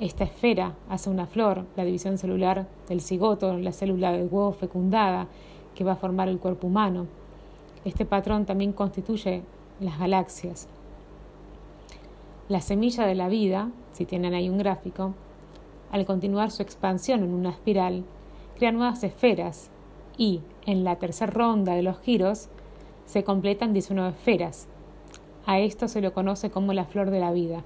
esta 0.00 0.24
esfera 0.24 0.74
hace 0.88 1.10
una 1.10 1.26
flor, 1.26 1.64
la 1.76 1.84
división 1.84 2.18
celular 2.18 2.66
del 2.88 3.00
cigoto, 3.00 3.56
la 3.58 3.72
célula 3.72 4.12
del 4.12 4.28
huevo 4.30 4.52
fecundada 4.52 5.28
que 5.74 5.84
va 5.84 5.92
a 5.92 5.96
formar 5.96 6.28
el 6.28 6.38
cuerpo 6.38 6.66
humano. 6.66 7.06
Este 7.84 8.04
patrón 8.04 8.46
también 8.46 8.72
constituye 8.72 9.42
las 9.80 9.98
galaxias. 9.98 10.68
La 12.48 12.60
semilla 12.60 13.06
de 13.06 13.14
la 13.14 13.28
vida, 13.28 13.70
si 13.92 14.04
tienen 14.04 14.34
ahí 14.34 14.48
un 14.48 14.58
gráfico, 14.58 15.14
al 15.90 16.04
continuar 16.06 16.50
su 16.50 16.62
expansión 16.62 17.22
en 17.22 17.34
una 17.34 17.50
espiral, 17.50 18.04
crea 18.56 18.72
nuevas 18.72 19.04
esferas 19.04 19.70
y, 20.16 20.40
en 20.66 20.84
la 20.84 20.96
tercera 20.96 21.32
ronda 21.32 21.74
de 21.74 21.82
los 21.82 22.00
giros, 22.00 22.48
se 23.06 23.24
completan 23.24 23.72
19 23.72 24.10
esferas. 24.10 24.68
A 25.46 25.58
esto 25.58 25.88
se 25.88 26.00
lo 26.00 26.12
conoce 26.12 26.50
como 26.50 26.72
la 26.72 26.84
flor 26.84 27.10
de 27.10 27.20
la 27.20 27.32
vida, 27.32 27.62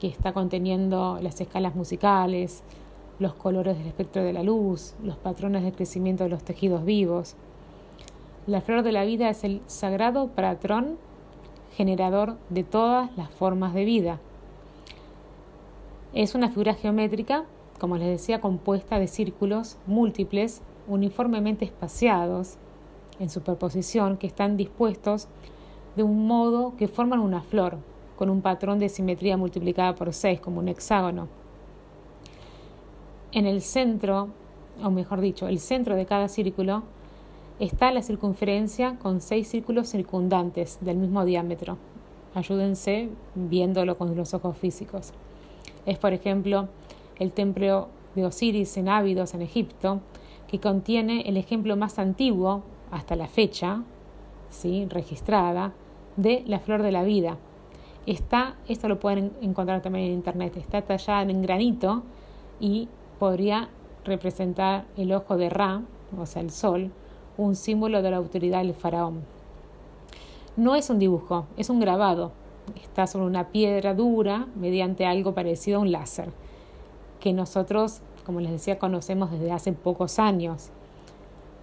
que 0.00 0.08
está 0.08 0.32
conteniendo 0.32 1.18
las 1.22 1.40
escalas 1.40 1.74
musicales, 1.74 2.62
los 3.18 3.34
colores 3.34 3.78
del 3.78 3.86
espectro 3.86 4.22
de 4.22 4.32
la 4.32 4.42
luz, 4.42 4.94
los 5.02 5.16
patrones 5.16 5.62
de 5.62 5.72
crecimiento 5.72 6.24
de 6.24 6.30
los 6.30 6.44
tejidos 6.44 6.84
vivos, 6.84 7.36
la 8.46 8.60
flor 8.60 8.82
de 8.82 8.90
la 8.90 9.04
vida 9.04 9.30
es 9.30 9.44
el 9.44 9.60
sagrado 9.68 10.26
patrón 10.26 10.98
generador 11.76 12.36
de 12.48 12.64
todas 12.64 13.16
las 13.16 13.30
formas 13.30 13.72
de 13.72 13.84
vida. 13.84 14.18
Es 16.12 16.34
una 16.34 16.48
figura 16.48 16.74
geométrica, 16.74 17.44
como 17.78 17.98
les 17.98 18.08
decía, 18.08 18.40
compuesta 18.40 18.98
de 18.98 19.06
círculos 19.06 19.78
múltiples, 19.86 20.60
uniformemente 20.88 21.64
espaciados 21.64 22.56
en 23.18 23.30
superposición, 23.30 24.16
que 24.16 24.26
están 24.26 24.56
dispuestos 24.56 25.28
de 25.96 26.02
un 26.02 26.26
modo 26.26 26.74
que 26.76 26.88
forman 26.88 27.20
una 27.20 27.42
flor, 27.42 27.78
con 28.16 28.30
un 28.30 28.40
patrón 28.40 28.78
de 28.78 28.88
simetría 28.88 29.36
multiplicada 29.36 29.94
por 29.94 30.12
6, 30.12 30.40
como 30.40 30.60
un 30.60 30.68
hexágono. 30.68 31.28
En 33.32 33.46
el 33.46 33.62
centro, 33.62 34.28
o 34.82 34.90
mejor 34.90 35.20
dicho, 35.20 35.48
el 35.48 35.58
centro 35.58 35.96
de 35.96 36.06
cada 36.06 36.28
círculo 36.28 36.82
está 37.58 37.90
la 37.92 38.02
circunferencia 38.02 38.98
con 38.98 39.20
seis 39.20 39.48
círculos 39.48 39.88
circundantes 39.88 40.78
del 40.80 40.96
mismo 40.96 41.24
diámetro. 41.24 41.78
Ayúdense 42.34 43.08
viéndolo 43.34 43.96
con 43.96 44.16
los 44.16 44.34
ojos 44.34 44.56
físicos. 44.56 45.12
Es, 45.86 45.98
por 45.98 46.12
ejemplo, 46.12 46.68
el 47.18 47.32
templo 47.32 47.88
de 48.14 48.26
Osiris 48.26 48.76
en 48.76 48.88
Ábidos, 48.88 49.34
en 49.34 49.42
Egipto, 49.42 50.00
que 50.48 50.60
contiene 50.60 51.22
el 51.22 51.36
ejemplo 51.36 51.76
más 51.76 51.98
antiguo 51.98 52.62
hasta 52.92 53.16
la 53.16 53.26
fecha, 53.26 53.82
¿sí? 54.50 54.86
registrada, 54.88 55.72
de 56.16 56.44
la 56.46 56.60
flor 56.60 56.82
de 56.82 56.92
la 56.92 57.02
vida. 57.02 57.38
Está, 58.06 58.54
esto 58.68 58.88
lo 58.88 59.00
pueden 59.00 59.32
encontrar 59.40 59.82
también 59.82 60.06
en 60.06 60.12
internet, 60.12 60.56
está 60.56 60.82
tallada 60.82 61.22
en 61.22 61.42
granito 61.42 62.04
y 62.60 62.88
podría 63.18 63.68
representar 64.04 64.84
el 64.96 65.12
ojo 65.12 65.36
de 65.36 65.50
Ra, 65.50 65.82
o 66.16 66.26
sea, 66.26 66.42
el 66.42 66.52
sol, 66.52 66.92
un 67.36 67.56
símbolo 67.56 68.00
de 68.00 68.10
la 68.12 68.18
autoridad 68.18 68.62
del 68.62 68.74
faraón. 68.74 69.24
No 70.56 70.76
es 70.76 70.88
un 70.90 71.00
dibujo, 71.00 71.46
es 71.56 71.68
un 71.68 71.80
grabado 71.80 72.30
está 72.82 73.06
sobre 73.06 73.26
una 73.26 73.48
piedra 73.48 73.94
dura 73.94 74.46
mediante 74.54 75.06
algo 75.06 75.34
parecido 75.34 75.78
a 75.78 75.82
un 75.82 75.92
láser, 75.92 76.30
que 77.20 77.32
nosotros, 77.32 78.00
como 78.24 78.40
les 78.40 78.52
decía, 78.52 78.78
conocemos 78.78 79.30
desde 79.30 79.52
hace 79.52 79.72
pocos 79.72 80.18
años. 80.18 80.70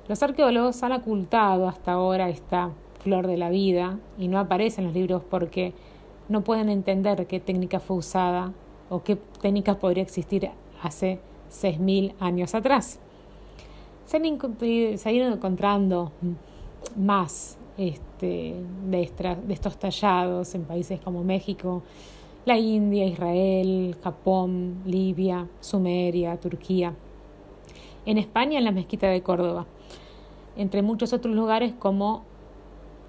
Los 0.09 0.23
arqueólogos 0.23 0.81
han 0.81 0.93
ocultado 0.93 1.67
hasta 1.67 1.91
ahora 1.91 2.29
esta 2.29 2.71
flor 3.03 3.27
de 3.27 3.37
la 3.37 3.51
vida 3.51 3.99
y 4.17 4.27
no 4.27 4.39
aparece 4.39 4.81
en 4.81 4.87
los 4.87 4.95
libros 4.95 5.21
porque 5.29 5.71
no 6.29 6.43
pueden 6.43 6.69
entender 6.69 7.27
qué 7.27 7.39
técnica 7.39 7.79
fue 7.79 7.97
usada 7.97 8.51
o 8.89 9.03
qué 9.03 9.17
técnica 9.39 9.77
podría 9.77 10.01
existir 10.01 10.49
hace 10.81 11.19
6.000 11.51 12.15
años 12.19 12.55
atrás. 12.55 12.99
Se 14.07 14.17
han, 14.17 14.25
ido 14.25 15.27
encontrando 15.31 16.11
más 16.97 17.59
este, 17.77 18.55
de 18.87 19.11
estos 19.49 19.77
tallados 19.77 20.55
en 20.55 20.63
países 20.63 20.99
como 21.01 21.23
México, 21.23 21.83
la 22.45 22.57
India, 22.57 23.05
Israel, 23.05 23.95
Japón, 24.03 24.81
Libia, 24.87 25.47
Sumeria, 25.59 26.35
Turquía. 26.37 26.95
En 28.07 28.17
España, 28.17 28.57
en 28.57 28.65
la 28.65 28.71
mezquita 28.71 29.05
de 29.05 29.21
Córdoba, 29.21 29.67
entre 30.59 30.81
muchos 30.81 31.13
otros 31.13 31.33
lugares 31.33 31.73
como 31.79 32.23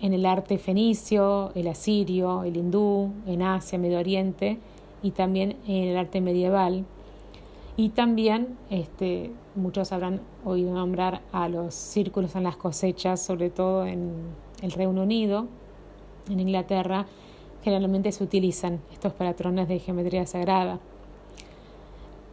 en 0.01 0.15
el 0.15 0.25
arte 0.25 0.57
fenicio, 0.57 1.51
el 1.57 1.67
asirio, 1.67 2.45
el 2.45 2.57
hindú, 2.57 3.11
en 3.27 3.43
Asia, 3.43 3.77
Medio 3.77 3.99
Oriente 3.99 4.59
y 5.03 5.11
también 5.11 5.57
en 5.67 5.89
el 5.89 5.99
arte 5.99 6.21
medieval. 6.21 6.85
Y 7.77 7.89
también 7.89 8.57
este, 8.71 9.33
muchos 9.57 9.91
habrán 9.91 10.21
oído 10.45 10.73
nombrar 10.73 11.23
a 11.33 11.49
los 11.49 11.75
círculos 11.75 12.37
en 12.37 12.45
las 12.45 12.57
cosechas, 12.57 13.21
sobre 13.21 13.51
todo 13.51 13.85
en 13.85 14.13
el 14.63 14.71
Reino 14.71 15.03
Unido, 15.03 15.49
en 16.29 16.39
Inglaterra, 16.39 17.07
generalmente 17.65 18.13
se 18.13 18.23
utilizan 18.23 18.81
estos 18.93 19.13
patrones 19.13 19.67
de 19.67 19.81
geometría 19.81 20.25
sagrada. 20.25 20.79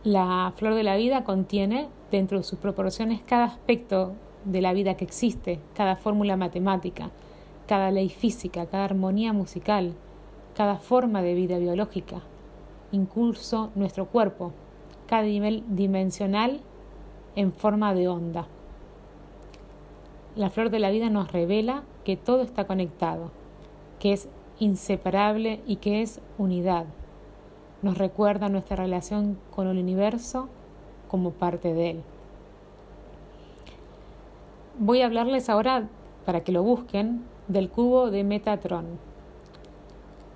La 0.04 0.54
flor 0.56 0.76
de 0.76 0.84
la 0.84 0.96
vida 0.96 1.24
contiene 1.24 1.88
dentro 2.12 2.38
de 2.38 2.44
sus 2.44 2.60
proporciones 2.60 3.22
cada 3.26 3.46
aspecto 3.46 4.14
de 4.46 4.62
la 4.62 4.74
vida 4.74 4.96
que 4.96 5.06
existe, 5.06 5.60
cada 5.74 5.96
fórmula 5.96 6.38
matemática, 6.38 7.12
cada 7.68 7.92
ley 7.92 8.10
física, 8.10 8.66
cada 8.66 8.86
armonía 8.86 9.34
musical, 9.34 9.94
cada 10.56 10.78
forma 10.78 11.22
de 11.22 11.34
vida 11.36 11.58
biológica, 11.58 12.22
incluso 12.92 13.72
nuestro 13.76 14.08
cuerpo, 14.08 14.54
cada 15.06 15.24
nivel 15.24 15.64
dimensional 15.68 16.62
en 17.36 17.54
forma 17.54 17.94
de 17.94 18.08
onda. 18.08 18.48
La 20.36 20.50
flor 20.50 20.70
de 20.70 20.80
la 20.80 20.92
vida 20.92 21.10
nos 21.10 21.32
revela 21.32 21.84
que 22.04 22.18
todo 22.18 22.42
está 22.42 22.66
conectado, 22.66 23.32
que 24.00 24.14
es 24.14 24.30
inseparable 24.60 25.62
y 25.66 25.78
que 25.78 26.02
es 26.02 26.22
unidad. 26.38 26.86
Nos 27.82 27.98
recuerda 27.98 28.50
nuestra 28.50 28.76
relación 28.76 29.38
con 29.52 29.68
el 29.68 29.78
universo 29.78 30.50
como 31.08 31.32
parte 31.32 31.74
de 31.74 31.92
él. 31.92 32.04
Voy 34.80 35.02
a 35.02 35.08
hablarles 35.08 35.50
ahora, 35.50 35.90
para 36.24 36.42
que 36.42 36.52
lo 36.52 36.62
busquen, 36.62 37.24
del 37.48 37.68
cubo 37.68 38.12
de 38.12 38.24
Metatron. 38.24 38.86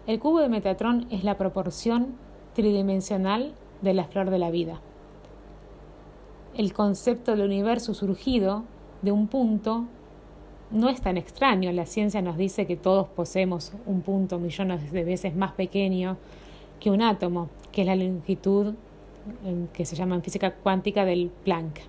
El 0.08 0.18
cubo 0.18 0.40
de 0.40 0.50
Metatron 0.50 1.06
es 1.12 1.24
la 1.24 1.38
proporción 1.38 2.16
tridimensional 2.56 3.54
de 3.84 3.94
la 3.94 4.06
flor 4.06 4.32
de 4.32 4.40
la 4.40 4.50
vida. 4.50 4.82
El 6.56 6.74
concepto 6.74 7.36
del 7.36 7.46
universo 7.46 7.94
surgido 7.94 8.64
de 9.04 9.12
un 9.12 9.28
punto 9.28 9.86
no 10.72 10.90
es 10.90 11.02
tan 11.02 11.18
extraño. 11.18 11.72
La 11.72 11.86
ciencia 11.86 12.24
nos 12.24 12.36
dice 12.36 12.66
que 12.66 12.76
todos 12.76 13.10
poseemos 13.10 13.74
un 13.86 14.02
punto 14.02 14.40
millones 14.40 14.92
de 14.92 15.04
veces 15.04 15.36
más 15.36 15.52
pequeño 15.52 16.18
que 16.80 16.90
un 16.90 17.04
átomo, 17.04 17.50
que 17.72 17.82
es 17.82 17.88
la 17.88 17.96
longitud 17.96 18.74
que 19.72 19.86
se 19.86 19.96
llama 19.96 20.16
en 20.16 20.24
física 20.24 20.56
cuántica 20.56 21.06
del 21.06 21.30
Planck. 21.44 21.80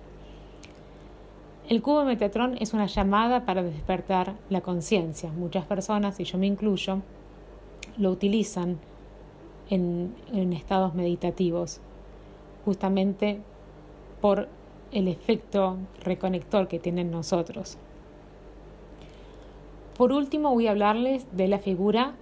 El 1.69 1.81
cubo 1.81 2.03
Metatron 2.03 2.57
es 2.59 2.73
una 2.73 2.87
llamada 2.87 3.45
para 3.45 3.63
despertar 3.63 4.35
la 4.49 4.59
conciencia. 4.59 5.31
Muchas 5.31 5.65
personas, 5.65 6.19
y 6.19 6.25
yo 6.25 6.37
me 6.37 6.45
incluyo, 6.45 7.01
lo 7.97 8.11
utilizan 8.11 8.79
en, 9.69 10.13
en 10.33 10.51
estados 10.51 10.93
meditativos, 10.93 11.79
justamente 12.65 13.39
por 14.19 14.49
el 14.91 15.07
efecto 15.07 15.77
reconector 16.03 16.67
que 16.67 16.79
tienen 16.79 17.11
nosotros. 17.11 17.77
Por 19.97 20.11
último, 20.11 20.51
voy 20.51 20.67
a 20.67 20.71
hablarles 20.71 21.25
de 21.31 21.47
la 21.47 21.59
figura 21.59 22.13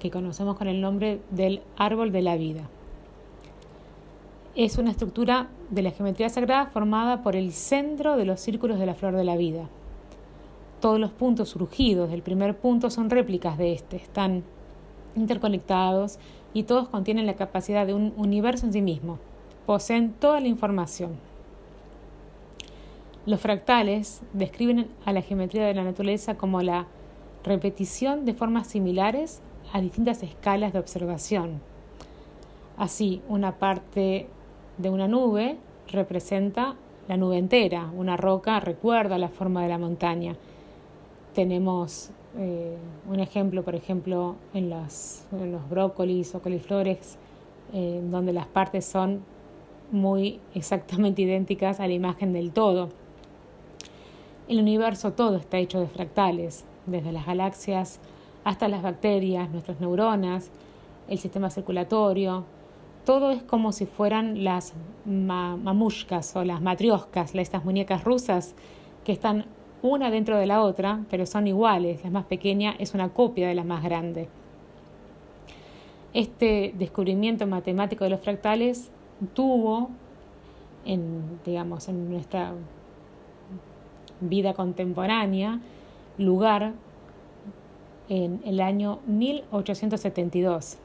que 0.00 0.10
conocemos 0.10 0.56
con 0.56 0.66
el 0.66 0.80
nombre 0.80 1.20
del 1.30 1.62
árbol 1.76 2.10
de 2.10 2.22
la 2.22 2.36
vida 2.36 2.68
es 4.56 4.78
una 4.78 4.90
estructura 4.90 5.48
de 5.68 5.82
la 5.82 5.90
geometría 5.90 6.30
sagrada 6.30 6.66
formada 6.66 7.22
por 7.22 7.36
el 7.36 7.52
centro 7.52 8.16
de 8.16 8.24
los 8.24 8.40
círculos 8.40 8.78
de 8.78 8.86
la 8.86 8.94
flor 8.94 9.14
de 9.14 9.24
la 9.24 9.36
vida. 9.36 9.68
Todos 10.80 10.98
los 10.98 11.10
puntos 11.10 11.50
surgidos 11.50 12.10
del 12.10 12.22
primer 12.22 12.56
punto 12.56 12.88
son 12.88 13.10
réplicas 13.10 13.58
de 13.58 13.74
este, 13.74 13.96
están 13.96 14.44
interconectados 15.14 16.18
y 16.54 16.62
todos 16.62 16.88
contienen 16.88 17.26
la 17.26 17.36
capacidad 17.36 17.86
de 17.86 17.92
un 17.92 18.14
universo 18.16 18.64
en 18.64 18.72
sí 18.72 18.80
mismo. 18.80 19.18
Poseen 19.66 20.12
toda 20.12 20.40
la 20.40 20.48
información. 20.48 21.16
Los 23.26 23.40
fractales 23.40 24.22
describen 24.32 24.88
a 25.04 25.12
la 25.12 25.20
geometría 25.20 25.66
de 25.66 25.74
la 25.74 25.84
naturaleza 25.84 26.36
como 26.36 26.62
la 26.62 26.86
repetición 27.44 28.24
de 28.24 28.32
formas 28.32 28.68
similares 28.68 29.42
a 29.72 29.82
distintas 29.82 30.22
escalas 30.22 30.72
de 30.72 30.78
observación. 30.78 31.60
Así, 32.78 33.20
una 33.28 33.58
parte 33.58 34.28
de 34.78 34.90
una 34.90 35.08
nube 35.08 35.56
representa 35.88 36.76
la 37.08 37.16
nube 37.16 37.38
entera, 37.38 37.90
una 37.96 38.16
roca 38.16 38.60
recuerda 38.60 39.18
la 39.18 39.28
forma 39.28 39.62
de 39.62 39.68
la 39.68 39.78
montaña. 39.78 40.36
Tenemos 41.34 42.10
eh, 42.38 42.76
un 43.08 43.20
ejemplo, 43.20 43.62
por 43.62 43.74
ejemplo, 43.74 44.36
en, 44.52 44.70
los 44.70 45.22
brócolis 45.70 46.34
o 46.34 46.42
coliflores, 46.42 47.16
eh, 47.72 48.02
donde 48.10 48.32
las 48.32 48.46
partes 48.46 48.84
son 48.84 49.22
muy 49.92 50.40
exactamente 50.54 51.22
idénticas 51.22 51.78
a 51.78 51.86
la 51.86 51.92
imagen 51.92 52.32
del 52.32 52.50
todo. 52.52 52.88
El 54.48 54.58
universo 54.60 55.12
todo 55.12 55.36
está 55.36 55.58
hecho 55.58 55.80
de 55.80 55.86
fractales, 55.86 56.64
desde 56.86 57.12
las 57.12 57.26
galaxias 57.26 58.00
hasta 58.44 58.68
las 58.68 58.82
bacterias, 58.82 59.50
nuestras 59.50 59.80
neuronas, 59.80 60.50
el 61.08 61.18
sistema 61.18 61.50
circulatorio, 61.50 62.44
todo 63.06 63.30
es 63.30 63.42
como 63.44 63.70
si 63.70 63.86
fueran 63.86 64.42
las 64.42 64.74
mamushkas 65.06 66.34
o 66.34 66.44
las 66.44 66.60
matrioscas, 66.60 67.36
estas 67.36 67.64
muñecas 67.64 68.02
rusas 68.02 68.56
que 69.04 69.12
están 69.12 69.46
una 69.80 70.10
dentro 70.10 70.36
de 70.36 70.46
la 70.46 70.60
otra, 70.60 71.04
pero 71.08 71.24
son 71.24 71.46
iguales. 71.46 72.02
La 72.02 72.10
más 72.10 72.24
pequeña 72.24 72.74
es 72.80 72.94
una 72.94 73.10
copia 73.10 73.46
de 73.46 73.54
la 73.54 73.62
más 73.62 73.84
grande. 73.84 74.28
Este 76.14 76.74
descubrimiento 76.76 77.46
matemático 77.46 78.02
de 78.02 78.10
los 78.10 78.20
fractales 78.20 78.90
tuvo 79.34 79.90
en, 80.84 81.38
digamos, 81.44 81.88
en 81.88 82.10
nuestra 82.10 82.54
vida 84.20 84.52
contemporánea 84.54 85.60
lugar 86.18 86.72
en 88.08 88.40
el 88.44 88.60
año 88.60 88.98
1872. 89.06 90.78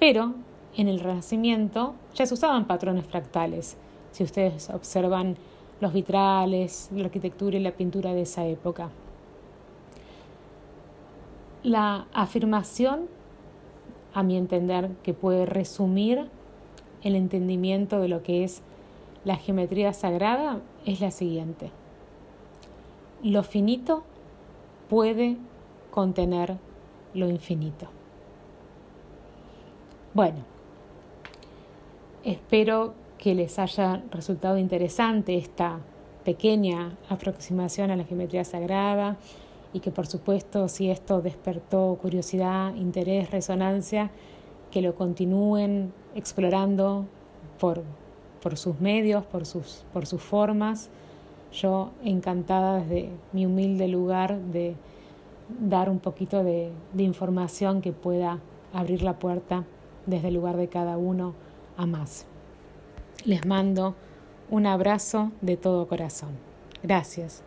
Pero 0.00 0.34
en 0.76 0.88
el 0.88 1.00
Renacimiento 1.00 1.94
ya 2.14 2.26
se 2.26 2.34
usaban 2.34 2.66
patrones 2.66 3.06
fractales. 3.06 3.76
Si 4.12 4.22
ustedes 4.22 4.70
observan 4.70 5.36
los 5.80 5.92
vitrales, 5.92 6.90
la 6.94 7.04
arquitectura 7.04 7.56
y 7.56 7.60
la 7.60 7.72
pintura 7.72 8.14
de 8.14 8.22
esa 8.22 8.46
época. 8.46 8.90
La 11.62 12.06
afirmación, 12.12 13.08
a 14.14 14.22
mi 14.22 14.36
entender, 14.36 14.90
que 15.02 15.14
puede 15.14 15.46
resumir 15.46 16.28
el 17.02 17.14
entendimiento 17.14 18.00
de 18.00 18.08
lo 18.08 18.22
que 18.22 18.44
es 18.44 18.62
la 19.24 19.36
geometría 19.36 19.92
sagrada 19.92 20.60
es 20.84 21.00
la 21.00 21.10
siguiente. 21.10 21.72
Lo 23.22 23.42
finito 23.42 24.04
puede 24.88 25.36
contener 25.90 26.58
lo 27.12 27.28
infinito. 27.28 27.88
Bueno, 30.14 30.55
Espero 32.26 32.92
que 33.18 33.36
les 33.36 33.56
haya 33.60 34.02
resultado 34.10 34.58
interesante 34.58 35.36
esta 35.36 35.78
pequeña 36.24 36.96
aproximación 37.08 37.92
a 37.92 37.96
la 37.96 38.02
geometría 38.02 38.42
sagrada 38.42 39.16
y 39.72 39.78
que 39.78 39.92
por 39.92 40.08
supuesto 40.08 40.66
si 40.66 40.90
esto 40.90 41.22
despertó 41.22 41.96
curiosidad, 42.02 42.74
interés, 42.74 43.30
resonancia, 43.30 44.10
que 44.72 44.82
lo 44.82 44.96
continúen 44.96 45.92
explorando 46.16 47.06
por, 47.60 47.84
sus 48.56 48.80
medios, 48.80 49.24
por 49.24 49.46
sus, 49.46 49.84
formas. 50.18 50.90
Yo 51.52 51.90
encantada 52.02 52.80
desde 52.80 53.08
mi 53.32 53.46
humilde 53.46 53.86
lugar 53.86 54.36
de 54.36 54.74
dar 55.60 55.88
un 55.88 56.00
poquito 56.00 56.42
de 56.42 56.72
información 56.98 57.82
que 57.82 57.92
pueda 57.92 58.40
abrir 58.72 59.02
la 59.02 59.16
puerta 59.16 59.62
desde 60.06 60.26
el 60.26 60.34
lugar 60.34 60.56
de 60.56 60.66
cada 60.66 60.96
uno 60.96 61.45
a 61.76 61.86
más. 61.86 62.26
Les 63.24 63.44
mando 63.44 63.94
un 64.50 64.66
abrazo 64.66 65.32
de 65.40 65.56
todo 65.56 65.86
corazón. 65.88 66.30
Gracias. 66.82 67.42